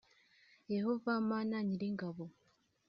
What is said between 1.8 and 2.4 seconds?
ingabo